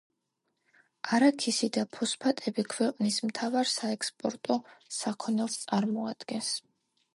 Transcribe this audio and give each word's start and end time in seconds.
არაქისი 1.17 1.69
და 1.75 1.83
ფოსფატები 1.97 2.65
ქვეყნის 2.75 3.21
მთავარ 3.29 3.71
საექსპორტო 3.75 4.59
საქონელს 4.99 5.63
წარმოადგენს. 5.67 6.53